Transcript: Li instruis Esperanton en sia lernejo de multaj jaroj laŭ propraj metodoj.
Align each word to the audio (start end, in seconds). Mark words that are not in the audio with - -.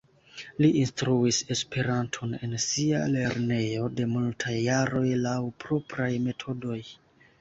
Li 0.65 0.69
instruis 0.83 1.41
Esperanton 1.55 2.33
en 2.47 2.57
sia 2.65 3.01
lernejo 3.17 3.91
de 4.01 4.09
multaj 4.17 4.57
jaroj 4.65 5.07
laŭ 5.27 5.37
propraj 5.65 6.09
metodoj. 6.31 6.81